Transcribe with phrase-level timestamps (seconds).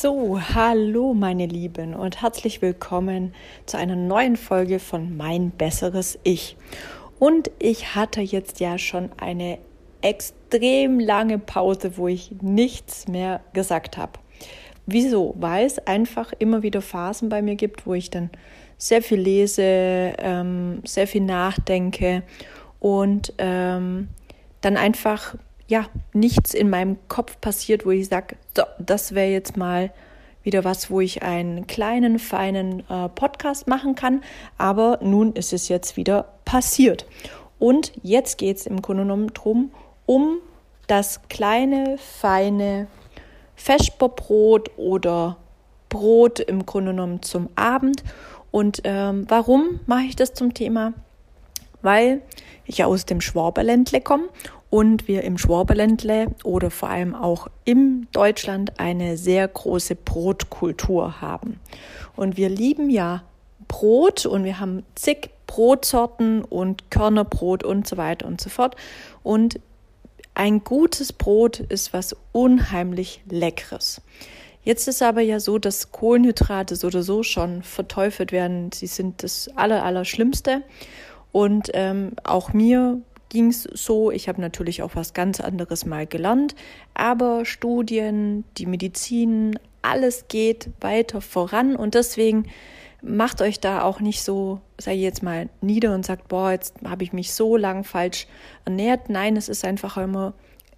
[0.00, 3.34] So, hallo meine Lieben und herzlich willkommen
[3.66, 6.56] zu einer neuen Folge von Mein besseres Ich.
[7.18, 9.58] Und ich hatte jetzt ja schon eine
[10.00, 14.20] extrem lange Pause, wo ich nichts mehr gesagt habe.
[14.86, 15.34] Wieso?
[15.36, 18.30] Weil es einfach immer wieder Phasen bei mir gibt, wo ich dann
[18.76, 22.22] sehr viel lese, ähm, sehr viel nachdenke
[22.78, 24.10] und ähm,
[24.60, 25.34] dann einfach
[25.68, 29.92] ja, nichts in meinem Kopf passiert, wo ich sage, so, das wäre jetzt mal
[30.42, 34.22] wieder was, wo ich einen kleinen, feinen äh, Podcast machen kann.
[34.56, 37.06] Aber nun ist es jetzt wieder passiert.
[37.58, 39.70] Und jetzt geht es im Grunde genommen darum,
[40.06, 40.38] um
[40.86, 42.86] das kleine, feine
[43.56, 45.36] Feschberbrot oder
[45.90, 48.02] Brot im Grunde genommen zum Abend.
[48.50, 50.94] Und ähm, warum mache ich das zum Thema?
[51.82, 52.22] Weil
[52.64, 54.28] ich ja aus dem Schwaberländle komme
[54.70, 61.58] und wir im Schwaberländle oder vor allem auch in Deutschland eine sehr große Brotkultur haben.
[62.16, 63.22] Und wir lieben ja
[63.66, 68.76] Brot und wir haben zig Brotsorten und Körnerbrot und so weiter und so fort.
[69.22, 69.60] Und
[70.34, 74.00] ein gutes Brot ist was unheimlich Leckeres.
[74.62, 78.70] Jetzt ist aber ja so, dass Kohlenhydrate so oder so schon verteufelt werden.
[78.72, 80.62] Sie sind das Aller, Allerschlimmste.
[81.32, 84.10] Und ähm, auch mir ging es so.
[84.10, 86.54] Ich habe natürlich auch was ganz anderes mal gelernt,
[86.94, 92.46] aber Studien, die Medizin, alles geht weiter voran und deswegen
[93.00, 97.04] macht euch da auch nicht so, sei jetzt mal nieder und sagt, boah, jetzt habe
[97.04, 98.26] ich mich so lang falsch
[98.64, 99.08] ernährt.
[99.08, 100.34] Nein, es ist einfach immer,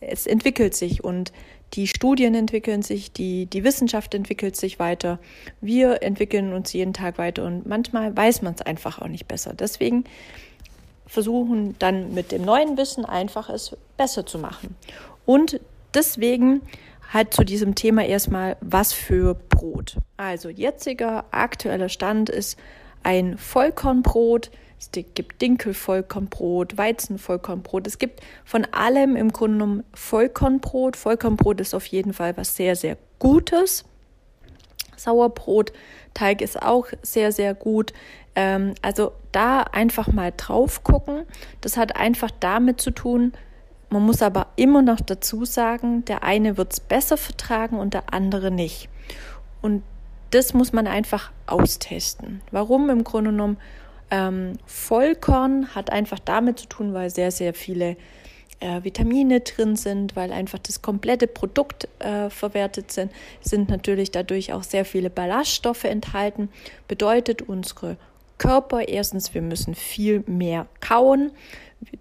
[0.00, 1.32] es entwickelt sich und
[1.72, 5.18] die Studien entwickeln sich, die, die Wissenschaft entwickelt sich weiter.
[5.60, 9.54] Wir entwickeln uns jeden Tag weiter und manchmal weiß man es einfach auch nicht besser.
[9.54, 10.04] Deswegen
[11.06, 14.76] versuchen dann mit dem neuen Wissen einfach es besser zu machen.
[15.26, 15.60] Und
[15.94, 16.62] deswegen
[17.12, 19.96] halt zu diesem Thema erstmal, was für Brot.
[20.16, 22.58] Also jetziger aktueller Stand ist
[23.02, 24.50] ein Vollkornbrot.
[24.78, 27.86] Es gibt Dinkelvollkornbrot, Weizenvollkornbrot.
[27.86, 30.96] Es gibt von allem im Grunde genommen Vollkornbrot.
[30.96, 33.84] Vollkornbrot ist auf jeden Fall was sehr, sehr Gutes.
[34.96, 37.92] Sauerbrotteig ist auch sehr, sehr gut.
[38.36, 41.24] Ähm, also da einfach mal drauf gucken.
[41.60, 43.32] Das hat einfach damit zu tun,
[43.94, 48.12] man muss aber immer noch dazu sagen, der eine wird es besser vertragen und der
[48.12, 48.88] andere nicht.
[49.62, 49.84] Und
[50.32, 52.40] das muss man einfach austesten.
[52.50, 53.56] Warum im Grunde genommen?
[54.10, 57.96] Ähm, Vollkorn hat einfach damit zu tun, weil sehr, sehr viele
[58.58, 64.52] äh, Vitamine drin sind, weil einfach das komplette Produkt äh, verwertet sind, sind natürlich dadurch
[64.52, 66.48] auch sehr viele Ballaststoffe enthalten.
[66.88, 67.96] Bedeutet, unsere
[68.44, 71.32] Körper, erstens, wir müssen viel mehr kauen.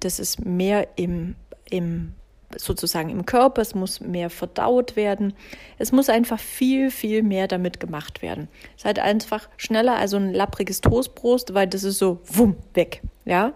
[0.00, 1.36] Das ist mehr im,
[1.70, 2.14] im
[2.56, 5.34] sozusagen im Körper, es muss mehr verdaut werden.
[5.78, 8.48] Es muss einfach viel, viel mehr damit gemacht werden.
[8.74, 12.56] Es ist halt einfach schneller als so ein lappriges Toastbrot, weil das ist so wumm
[12.74, 13.02] weg.
[13.24, 13.52] Ja.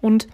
[0.00, 0.28] Und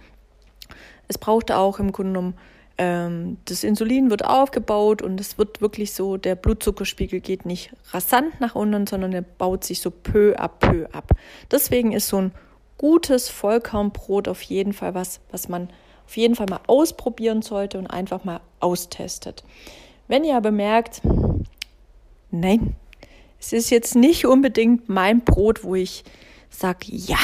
[1.07, 2.37] es braucht auch im Grunde genommen,
[2.77, 8.55] das Insulin wird aufgebaut und es wird wirklich so, der Blutzuckerspiegel geht nicht rasant nach
[8.55, 11.11] unten, sondern er baut sich so peu à peu ab.
[11.49, 12.31] Deswegen ist so ein
[12.77, 15.69] gutes Vollkornbrot auf jeden Fall was, was man
[16.05, 19.43] auf jeden Fall mal ausprobieren sollte und einfach mal austestet.
[20.07, 21.01] Wenn ihr aber merkt,
[22.31, 22.75] nein,
[23.39, 26.03] es ist jetzt nicht unbedingt mein Brot, wo ich
[26.49, 27.17] sage, ja,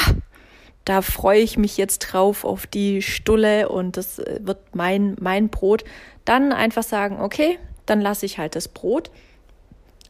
[0.84, 5.48] da freue ich mich jetzt drauf auf die Stulle und das äh, wird mein, mein
[5.48, 5.84] Brot.
[6.24, 9.10] Dann einfach sagen, okay, dann lasse ich halt das Brot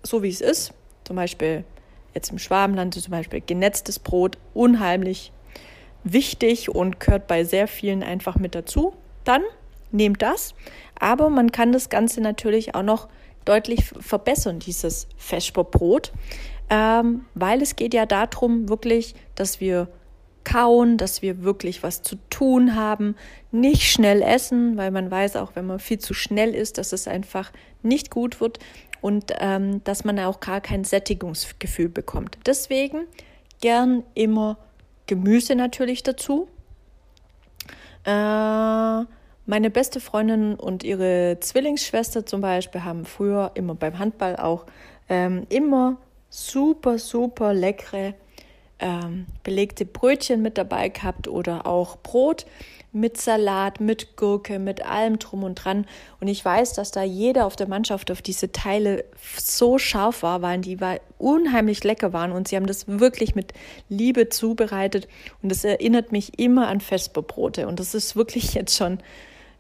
[0.03, 0.72] so wie es ist.
[1.05, 1.65] Zum Beispiel
[2.15, 5.33] jetzt im Schwabenland zum Beispiel genetztes Brot, unheimlich
[6.05, 8.94] wichtig und gehört bei sehr vielen einfach mit dazu.
[9.25, 9.43] Dann
[9.93, 10.54] nehmt das,
[10.99, 13.09] aber man kann das Ganze natürlich auch noch
[13.44, 16.12] deutlich verbessern, dieses Feschberbrot,
[16.71, 19.89] ähm, weil es geht ja darum wirklich, dass wir
[20.44, 23.16] kauen, dass wir wirklich was zu tun haben,
[23.50, 27.08] nicht schnell essen, weil man weiß auch, wenn man viel zu schnell ist, dass es
[27.08, 28.58] einfach nicht gut wird
[29.00, 32.39] und ähm, dass man auch gar kein Sättigungsgefühl bekommt.
[32.47, 33.06] Deswegen
[33.60, 34.59] gern immer
[35.06, 36.48] Gemüse natürlich dazu.
[38.04, 39.04] Äh,
[39.45, 44.66] meine beste Freundin und ihre Zwillingsschwester zum Beispiel haben früher immer beim Handball auch
[45.09, 45.97] ähm, immer
[46.30, 48.15] super, super leckere
[48.83, 52.45] ähm, belegte Brötchen mit dabei gehabt oder auch Brot
[52.93, 55.87] mit Salat, mit Gurke, mit allem drum und dran.
[56.21, 59.05] Und ich weiß, dass da jeder auf der Mannschaft auf diese Teile
[59.39, 63.55] so scharf war, weil die war unheimlich lecker waren und sie haben das wirklich mit
[63.89, 65.09] Liebe zubereitet.
[65.43, 67.67] Und das erinnert mich immer an Vesperbrote.
[67.67, 68.99] Und das ist wirklich jetzt schon,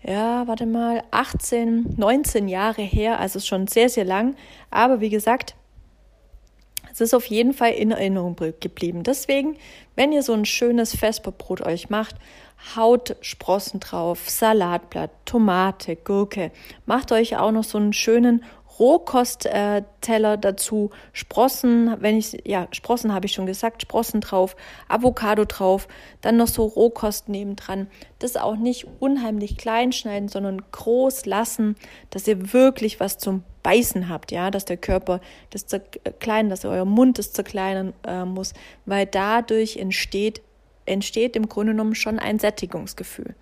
[0.02, 4.36] ja, warte mal, 18, 19 Jahre her, also schon sehr, sehr lang.
[4.70, 5.54] Aber wie gesagt,
[6.92, 9.02] es ist auf jeden Fall in Erinnerung geblieben.
[9.02, 9.56] Deswegen,
[9.96, 12.16] wenn ihr so ein schönes Vesperbrot euch macht,
[12.76, 16.52] haut Sprossen drauf, Salatblatt, Tomate, Gurke.
[16.86, 18.44] Macht euch auch noch so einen schönen
[18.78, 24.56] Rohkostteller dazu, Sprossen, wenn ich, ja, Sprossen habe ich schon gesagt, Sprossen drauf,
[24.88, 25.88] Avocado drauf,
[26.20, 27.88] dann noch so Rohkost nebendran.
[28.18, 31.76] Das auch nicht unheimlich klein schneiden, sondern groß lassen,
[32.10, 35.20] dass ihr wirklich was zum Beißen habt, ja, dass der Körper
[35.50, 38.54] das zerkleinern, dass euer Mund das zerkleinern äh, muss,
[38.86, 40.42] weil dadurch entsteht
[40.84, 43.34] entsteht im Grunde genommen schon ein Sättigungsgefühl.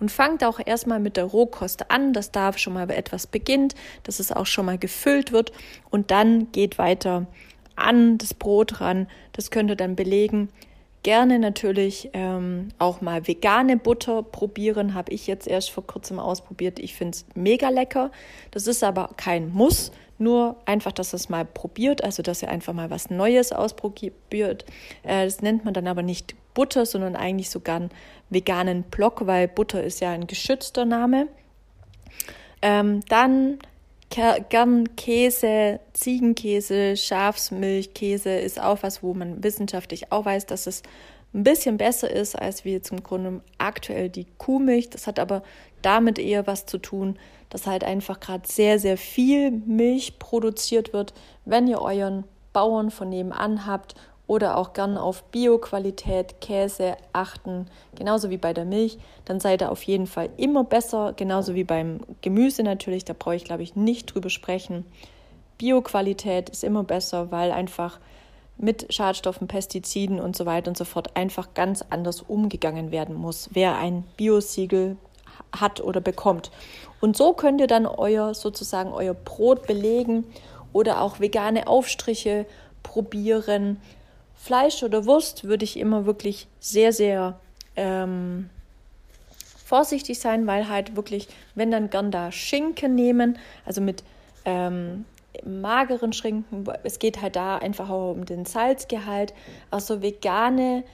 [0.00, 3.74] Und fangt auch erstmal mit der Rohkost an, dass da schon mal etwas beginnt,
[4.04, 5.52] dass es auch schon mal gefüllt wird
[5.90, 7.26] und dann geht weiter
[7.74, 9.06] an das Brot ran.
[9.32, 10.48] Das könnt ihr dann belegen.
[11.06, 16.80] Gerne natürlich ähm, auch mal vegane Butter probieren, habe ich jetzt erst vor kurzem ausprobiert.
[16.80, 18.10] Ich finde es mega lecker.
[18.50, 22.72] Das ist aber kein Muss, nur einfach, dass es mal probiert, also dass ihr einfach
[22.72, 24.64] mal was Neues ausprobiert.
[25.04, 27.90] Äh, das nennt man dann aber nicht Butter, sondern eigentlich sogar einen
[28.28, 31.28] veganen Block, weil Butter ist ja ein geschützter Name.
[32.62, 33.60] Ähm, dann
[34.48, 40.82] gern Käse, Ziegenkäse, Schafsmilchkäse ist auch was, wo man wissenschaftlich auch weiß, dass es
[41.34, 44.88] ein bisschen besser ist als wie zum Grunde aktuell die Kuhmilch.
[44.88, 45.42] Das hat aber
[45.82, 47.18] damit eher was zu tun,
[47.50, 51.12] dass halt einfach gerade sehr, sehr viel Milch produziert wird.
[51.44, 53.94] Wenn ihr euren Bauern von nebenan habt
[54.26, 59.70] oder auch gern auf Bioqualität, Käse achten, genauso wie bei der Milch, dann seid ihr
[59.70, 63.76] auf jeden Fall immer besser, genauso wie beim Gemüse natürlich, da brauche ich glaube ich
[63.76, 64.84] nicht drüber sprechen.
[65.58, 67.98] Bioqualität ist immer besser, weil einfach
[68.58, 73.50] mit Schadstoffen, Pestiziden und so weiter und so fort einfach ganz anders umgegangen werden muss,
[73.52, 74.96] wer ein Biosiegel
[75.52, 76.50] hat oder bekommt.
[77.00, 80.24] Und so könnt ihr dann euer sozusagen euer Brot belegen
[80.72, 82.46] oder auch vegane Aufstriche
[82.82, 83.80] probieren,
[84.36, 87.38] Fleisch oder Wurst würde ich immer wirklich sehr, sehr
[87.74, 88.48] ähm,
[89.64, 94.04] vorsichtig sein, weil halt wirklich, wenn dann gern da Schinken nehmen, also mit
[94.44, 95.04] ähm,
[95.44, 99.34] mageren Schinken, es geht halt da einfach auch um den Salzgehalt,
[99.70, 100.84] also vegane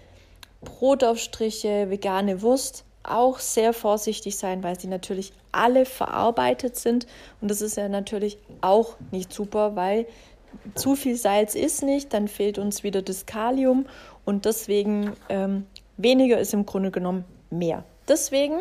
[0.62, 7.06] Brotaufstriche, vegane Wurst, auch sehr vorsichtig sein, weil sie natürlich alle verarbeitet sind.
[7.40, 10.06] Und das ist ja natürlich auch nicht super, weil
[10.74, 13.86] zu viel Salz ist nicht, dann fehlt uns wieder das Kalium
[14.24, 15.66] und deswegen ähm,
[15.96, 17.84] weniger ist im Grunde genommen mehr.
[18.08, 18.60] Deswegen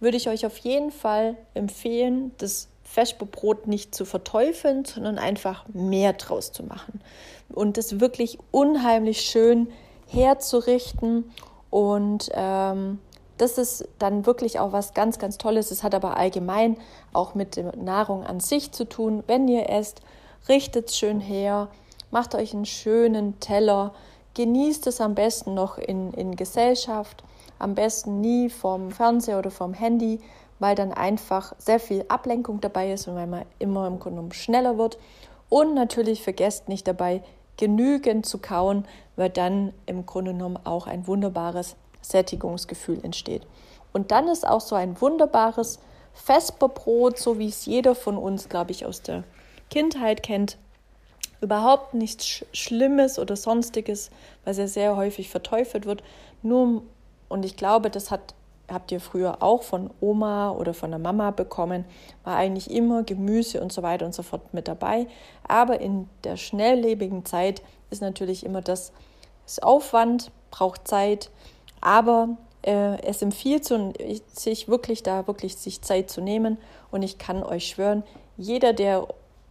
[0.00, 6.12] würde ich euch auf jeden Fall empfehlen, das Vesperbrot nicht zu verteufeln, sondern einfach mehr
[6.12, 7.00] draus zu machen
[7.48, 9.68] und das wirklich unheimlich schön
[10.08, 11.30] herzurichten
[11.70, 12.98] und ähm,
[13.40, 15.70] das ist dann wirklich auch was ganz, ganz Tolles.
[15.70, 16.76] Es hat aber allgemein
[17.14, 19.24] auch mit der Nahrung an sich zu tun.
[19.26, 20.02] Wenn ihr esst,
[20.48, 21.68] richtet schön her,
[22.10, 23.92] macht euch einen schönen Teller,
[24.34, 27.24] genießt es am besten noch in, in Gesellschaft,
[27.58, 30.20] am besten nie vom Fernseher oder vom Handy,
[30.58, 34.32] weil dann einfach sehr viel Ablenkung dabei ist und weil man immer im Grunde genommen
[34.32, 34.98] schneller wird.
[35.48, 37.22] Und natürlich vergesst nicht dabei,
[37.56, 43.46] genügend zu kauen, weil dann im Grunde genommen auch ein wunderbares Sättigungsgefühl entsteht.
[43.92, 45.80] Und dann ist auch so ein wunderbares
[46.14, 49.24] Vesperbrot, so wie es jeder von uns, glaube ich, aus der
[49.70, 50.58] Kindheit kennt,
[51.40, 54.10] überhaupt nichts Schlimmes oder Sonstiges,
[54.44, 56.02] was ja sehr häufig verteufelt wird.
[56.42, 56.82] Nur,
[57.28, 58.34] und ich glaube, das hat,
[58.68, 61.84] habt ihr früher auch von Oma oder von der Mama bekommen,
[62.24, 65.06] war eigentlich immer Gemüse und so weiter und so fort mit dabei.
[65.46, 68.92] Aber in der schnelllebigen Zeit ist natürlich immer das,
[69.46, 71.30] das Aufwand, braucht Zeit,
[71.80, 73.64] aber äh, es empfiehlt
[74.34, 76.58] sich wirklich da wirklich sich Zeit zu nehmen
[76.90, 78.02] und ich kann euch schwören,
[78.36, 79.06] jeder, der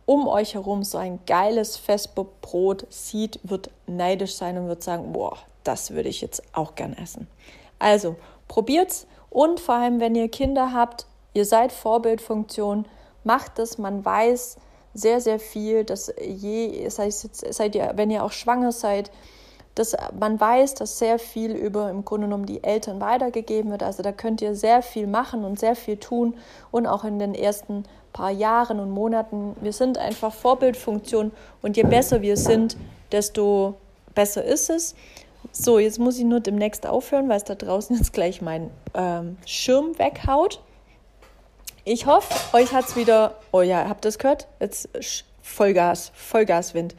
[0.10, 5.38] um euch herum so ein geiles Vesperbrot sieht, wird neidisch sein und wird sagen, boah,
[5.64, 7.28] das würde ich jetzt auch gern essen.
[7.78, 8.16] Also
[8.48, 12.88] probiert's und vor allem, wenn ihr Kinder habt, ihr seid Vorbildfunktion,
[13.24, 14.58] macht es, man weiß
[14.96, 19.12] sehr, sehr viel, dass je, seid, seid ihr, wenn ihr auch schwanger seid,
[19.76, 23.84] dass man weiß, dass sehr viel über im Grunde genommen die Eltern weitergegeben wird.
[23.84, 26.36] Also da könnt ihr sehr viel machen und sehr viel tun
[26.72, 29.56] und auch in den ersten paar Jahren und Monaten.
[29.62, 32.78] Wir sind einfach Vorbildfunktion und je besser wir sind,
[33.12, 33.76] desto
[34.16, 34.96] besser ist es.
[35.52, 39.38] So, jetzt muss ich nur demnächst aufhören, weil es da draußen jetzt gleich mein ähm,
[39.46, 40.62] Schirm weghaut.
[41.86, 43.36] Ich hoffe, euch hat es wieder.
[43.52, 44.48] Oh ja, habt ihr es gehört?
[44.60, 44.90] Jetzt
[45.42, 46.96] Vollgas, Vollgaswind.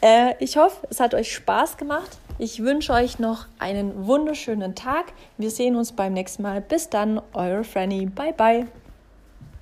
[0.00, 2.18] Äh, ich hoffe, es hat euch Spaß gemacht.
[2.38, 5.12] Ich wünsche euch noch einen wunderschönen Tag.
[5.38, 6.60] Wir sehen uns beim nächsten Mal.
[6.60, 8.06] Bis dann, eure Franny.
[8.06, 8.66] Bye, bye.